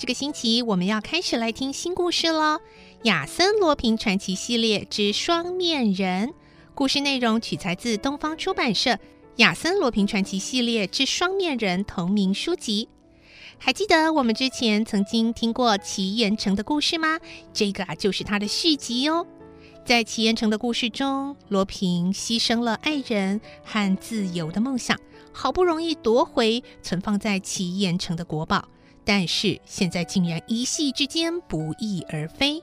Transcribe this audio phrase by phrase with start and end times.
[0.00, 2.54] 这个星期我们要开始来听新故事喽，
[3.02, 6.28] 《亚森罗平传奇系列之双面人》。
[6.74, 8.92] 故事内容取材自东方出版社
[9.36, 12.88] 《亚森罗平传奇系列之双面人》同名书籍。
[13.58, 17.18] 还记得我们之前曾经听过奇岩城的故事吗？
[17.52, 19.26] 这个啊，就是它的续集哦。
[19.84, 24.98] 在奇岩城的故事中，罗平牺牲了爱人和自由的梦想。
[25.30, 28.66] 好不容易夺回存放在奇岩城的国宝，
[29.04, 32.62] 但是现在竟然一夕之间不翼而飞。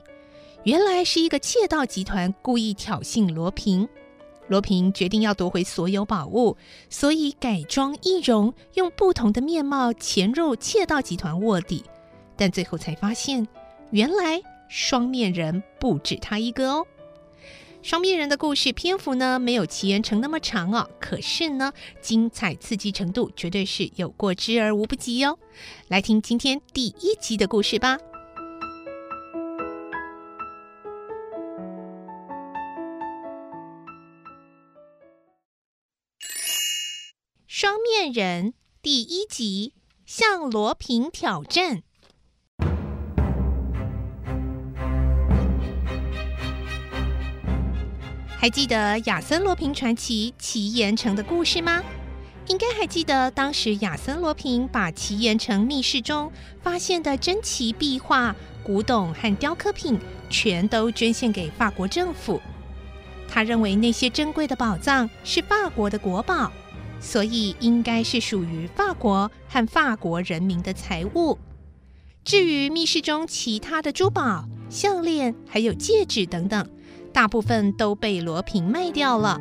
[0.64, 3.88] 原来是一个窃盗集团故意挑衅罗平。
[4.48, 6.56] 罗平决定要夺回所有宝物，
[6.88, 11.84] 所以改装易容，用不同的面貌潜入窃盗集团卧底。
[12.34, 13.46] 但最后才发现，
[13.90, 16.86] 原来双面人不止他一个哦。
[17.88, 21.72] 双面人的故事篇幅呢，没有奇岩城那么长哦，可是呢，
[22.02, 25.38] 精彩刺激程度绝对是有过之而无不及哦。
[25.88, 27.96] 来听今天第一集的故事吧。
[37.46, 38.52] 双面人
[38.82, 39.72] 第一集，
[40.04, 41.84] 向罗平挑战。
[48.40, 51.82] 还记得亚森罗平传奇奇岩城的故事吗？
[52.46, 56.30] 应该还记得，当时亚森罗平把奇岩城密室中
[56.62, 59.98] 发现的珍奇壁画、古董和雕刻品
[60.30, 62.40] 全都捐献给法国政府。
[63.26, 66.52] 他认为那些珍贵的宝藏是法国的国宝，
[67.00, 71.36] 所以应该是属于法国和法国人民的财物。
[72.24, 76.64] 至于密室中其他的珠宝、项链还有戒指等等，
[77.12, 79.40] 大部分都被罗平卖掉了，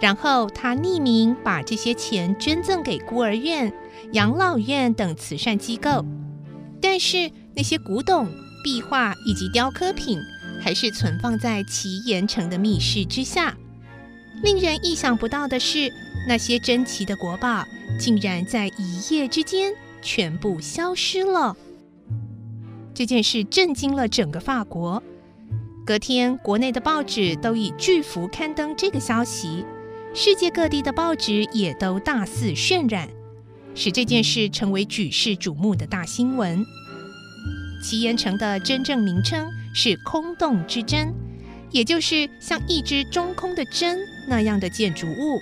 [0.00, 3.72] 然后他匿名把这些钱捐赠给孤儿院、
[4.12, 6.04] 养老院等慈善机构。
[6.80, 8.26] 但是那些古董、
[8.62, 10.18] 壁画以及雕刻品，
[10.60, 13.56] 还是存放在奇岩城的密室之下。
[14.42, 15.92] 令人意想不到的是，
[16.28, 17.64] 那些珍奇的国宝
[17.98, 21.56] 竟然在一夜之间全部消失了。
[22.94, 25.02] 这件事震惊了整个法国。
[25.88, 29.64] 隔天，国内的报纸都以巨幅刊登这个消息，
[30.12, 33.08] 世界各地的报纸也都大肆渲染，
[33.74, 36.62] 使这件事成为举世瞩目的大新闻。
[37.82, 41.14] 奇岩城的真正名称是空洞之针，
[41.70, 45.40] 也就是像一只中空的针那样的建筑物。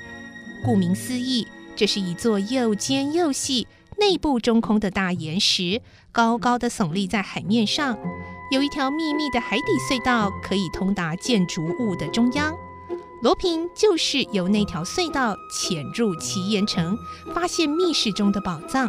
[0.65, 3.67] 顾名思义，这是一座又尖又细、
[3.99, 5.83] 内部中空的大岩石，
[6.13, 7.99] 高高的耸立在海面上。
[8.49, 12.57] 有一条秘密的海底隧道可以通达建筑物的中央，
[13.21, 16.97] 罗平就是由那条隧道潜入奇岩城，
[17.35, 18.89] 发现密室中的宝藏。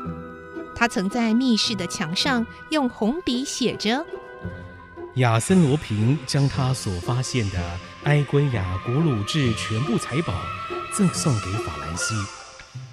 [0.76, 4.06] 他曾在密室的墙上用红笔写着
[5.16, 7.58] ：“亚森罗平将他所发现的
[8.04, 10.36] 埃圭亚古鲁治全部财宝
[10.94, 12.14] 赠送给法兰西。”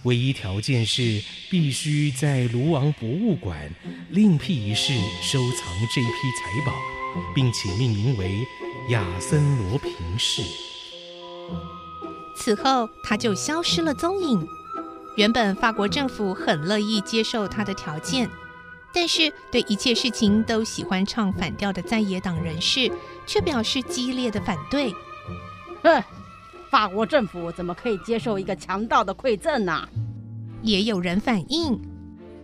[0.05, 3.71] 唯一条件是必须在卢王博物馆
[4.11, 4.93] 另辟一室
[5.23, 6.73] 收藏这批财宝，
[7.35, 8.47] 并且命名为
[8.91, 10.43] 亚森罗平室。
[12.37, 14.47] 此后，他就消失了踪影。
[15.17, 18.29] 原本法国政府很乐意接受他的条件，
[18.93, 22.93] 但是对一切事情都喜欢唱反调的在野党人士
[23.27, 24.93] 却表示激烈的反对。
[25.83, 26.03] 哼！
[26.75, 29.89] 法国政府怎么可以接受一个强盗的馈赠呢？
[30.61, 31.81] 也有人反映，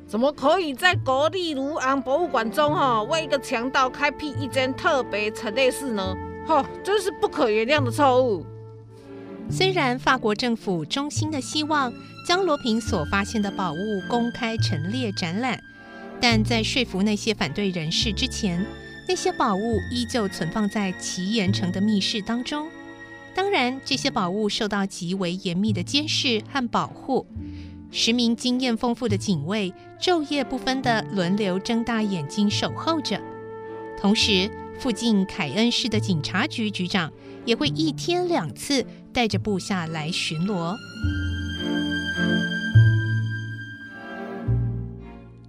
[0.07, 6.15] 怎么可以在国立卢昂博物馆中哈为一个强盗开辟一间特别陈列室呢？
[6.47, 8.47] 哈，真是不可原谅的错误。
[9.51, 11.93] 虽然法国政府衷心的希望
[12.25, 15.61] 将罗平所发现的宝物公开陈列展览，
[16.21, 18.65] 但在说服那些反对人士之前，
[19.09, 22.69] 那些宝物依旧存放在奇岩城的密室当中。
[23.35, 27.27] 当然，这些宝物受到极为严密的监视和保护。
[27.93, 33.21] 十名经验丰富的警卫昼夜不分地轮流睁大眼睛守候着，
[33.99, 37.13] 同时，附近凯恩市的警察局局长
[37.45, 40.77] 也会一天两次带着部下来巡逻。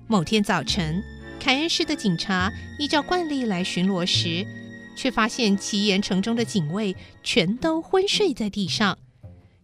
[0.07, 1.01] 某天早晨，
[1.39, 4.45] 凯恩市的警察依照惯例来巡逻时，
[5.01, 8.99] 却发现奇岩城中的警卫全都昏睡在地上。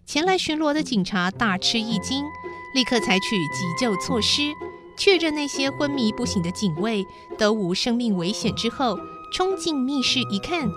[0.03, 2.25] 前来巡逻的警察大吃一惊。
[2.73, 4.51] 立刻采取急救措施，
[4.97, 7.05] 确认那些昏迷不醒的警卫
[7.37, 8.99] 都无生命危险之后，
[9.31, 10.67] 冲进密室一看，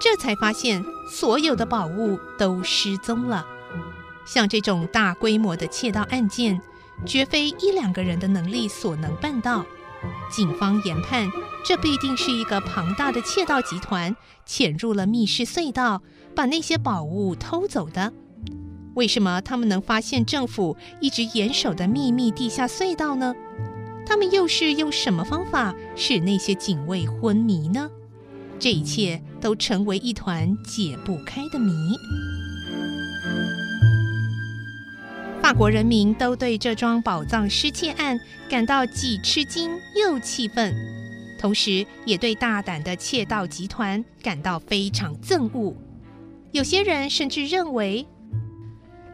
[0.00, 3.46] 这才发现所有的宝物都失踪了。
[4.26, 6.60] 像这种大规模的窃盗案件，
[7.06, 9.64] 绝非一两个人的能力所能办到。
[10.30, 11.30] 警方研判，
[11.64, 16.02] 这必定是一个庞大的窃盗集团潜入了密室隧道，
[16.34, 18.12] 把那些宝物偷走的。
[18.94, 23.34] 为什么他们能发现政府一直严守的秘密地下隧道呢？
[24.06, 27.88] 他们又是用什么方法使那些警卫昏迷呢？
[28.58, 31.72] 这一切都成为一团解不开的谜。
[35.40, 38.18] 法国人民都对这桩宝藏失窃案
[38.48, 40.74] 感到既吃惊又气愤，
[41.40, 45.74] 同时也对大胆的窃盗集团感到非常憎恶。
[46.52, 48.06] 有些人甚至认为，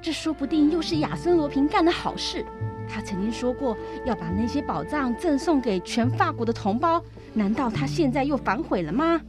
[0.02, 2.44] 这说不定又是亚森罗平干的好事。
[2.88, 7.00] 他曾经说过要把那些宝藏赠送给全法国的同胞，
[7.32, 9.20] 难道他现在又反悔了吗？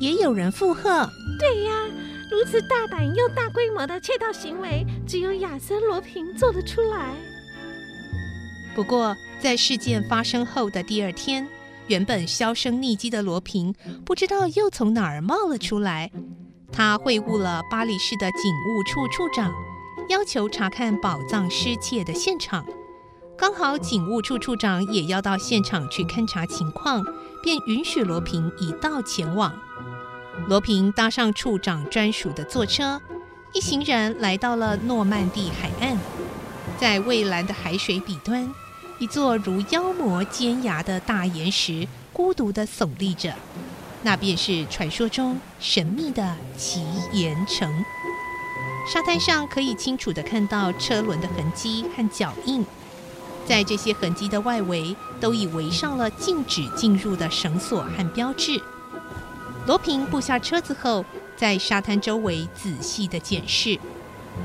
[0.00, 1.06] 也有人附和
[1.38, 1.72] ：“对呀，
[2.30, 7.14] 如此大胆又大规模的窃盗行为，只有亚森罗平做得出来。”
[8.74, 11.46] 不过，在事件发生后的第二天，
[11.90, 13.74] 原本销声匿迹的罗平
[14.06, 16.08] 不知道又从哪儿冒了出来。
[16.70, 19.52] 他会晤了巴黎市的警务处处长。
[20.08, 22.64] 要求查看宝藏失窃的现场，
[23.36, 27.04] 刚好警务处处长也要到现场去勘察情况，
[27.42, 29.52] 便允许罗平一道前往。
[30.46, 33.00] 罗平搭上处长专属的坐车，
[33.52, 35.98] 一行人来到了诺曼底海岸，
[36.78, 38.48] 在蔚蓝的海水彼端，
[39.00, 43.34] 一座如妖魔尖牙的大岩石孤独地耸立着，
[44.02, 47.82] 那便是传说中神秘的奇岩城。
[48.92, 52.62] 沙滩上可以清楚地看到车轮的痕迹和脚印，
[53.46, 58.62] 在这些痕迹的外围都已围上了禁止进入的绳索和标志。
[59.66, 61.02] 罗平步下车子后，
[61.38, 63.80] 在沙滩周围仔细地检视。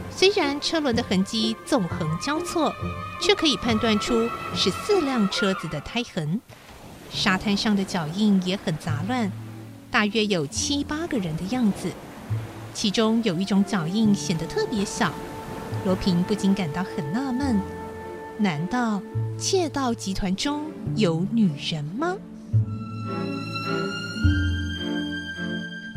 [0.09, 2.73] 虽然车轮的痕迹纵横交错，
[3.21, 6.39] 却可以判断出是四辆车子的胎痕。
[7.11, 9.31] 沙滩上的脚印也很杂乱，
[9.91, 11.91] 大约有七八个人的样子。
[12.73, 15.13] 其中有一种脚印显得特别小，
[15.85, 17.59] 罗平不禁感到很纳闷：
[18.37, 19.01] 难道
[19.37, 20.63] 窃盗集团中
[20.95, 22.17] 有女人吗？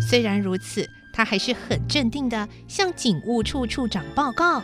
[0.08, 0.88] 虽然如此，
[1.19, 4.62] 他还是很镇定的向警务处处长报告：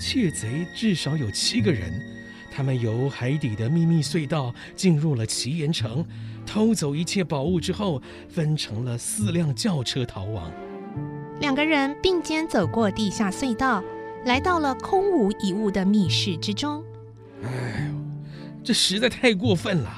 [0.00, 1.92] 窃贼至少有七个人，
[2.48, 6.06] 他们由海底的秘密隧道进入了奇岩城，
[6.46, 10.52] 偷走一切宝物之后，分成了四辆轿车逃亡。
[11.40, 13.82] 两个人并肩走过地下隧道，
[14.26, 16.84] 来到了空无一物的密室之中。
[17.42, 17.94] 哎呦，
[18.62, 19.90] 这实在太过分了！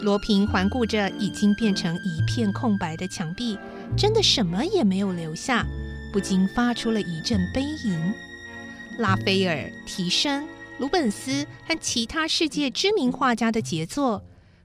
[0.00, 3.56] 罗平环顾着已经变成一片空白的墙壁，
[3.96, 5.66] 真的什么也没有留下，
[6.12, 8.14] 不禁发出了一阵悲吟。
[8.98, 10.46] 拉斐尔、提升、
[10.78, 14.22] 鲁本斯和其他世界知名画家的杰作，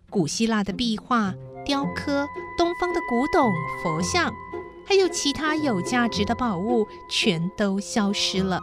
[0.10, 1.34] 古希腊的壁画、
[1.66, 3.54] 雕刻、东方的古董、
[3.84, 4.34] 佛像。
[4.86, 8.62] 还有其他有价值的宝物，全都消失了。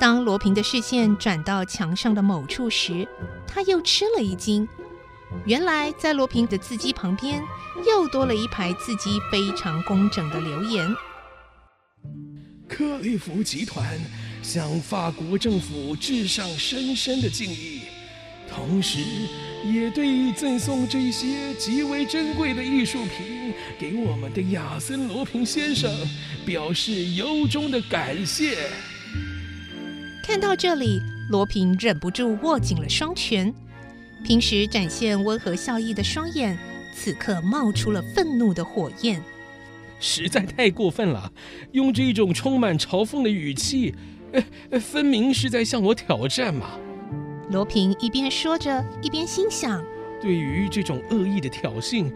[0.00, 3.06] 当罗平的视线转到墙上的某处时，
[3.46, 4.66] 他又吃了一惊。
[5.44, 7.42] 原来，在罗平的字迹旁边，
[7.86, 10.88] 又多了一排字迹非常工整的留言
[12.68, 13.98] ：“克利夫集团
[14.42, 17.82] 向法国政府致上深深的敬意，
[18.48, 18.98] 同时。”
[19.64, 25.90] 也对赠送这些极为珍贵的艺术品给我们的亚森罗平先生
[26.44, 28.70] 表示由衷的感谢。
[30.22, 33.52] 看到这里，罗平忍不住握紧了双拳，
[34.26, 36.58] 平时展现温和笑意的双眼，
[36.92, 39.22] 此刻冒出了愤怒的火焰。
[40.00, 41.32] 实在太过分了，
[41.70, 43.94] 用这种充满嘲讽的语气，
[44.72, 46.70] 呃，分明是在向我挑战嘛。
[47.50, 49.80] 罗平一边说着，一边心想
[50.20, 52.10] ：“对于这种恶意的挑衅，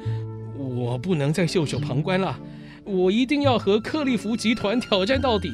[0.59, 2.37] 我不能再袖手旁观了，
[2.83, 5.49] 我一定要和克利夫集团挑战到底，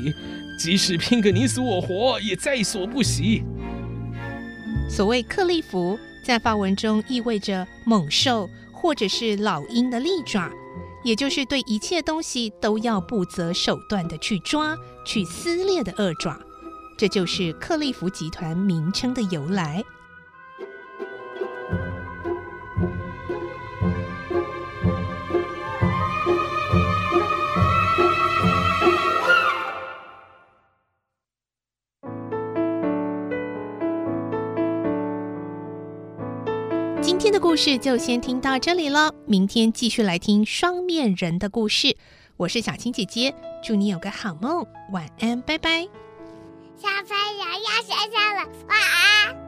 [0.58, 3.42] 即使拼个你死我活，也在所不惜。
[4.88, 10.50] 所谓克利夫，在法文中意味着猛兽或者是老鹰的利爪，
[11.04, 16.36] 也就是对一切东西都要不择手段的去抓、去撕裂的恶爪。
[16.98, 19.84] 这就是克利夫集团名称的由来。
[37.18, 41.96] 今天的故事就先听到这里了，明天继续来听双面人的故事。
[42.36, 45.88] 我是小青姐姐，祝你有个好梦，晚安，拜拜。
[46.76, 49.45] 小朋友要睡觉了，晚安。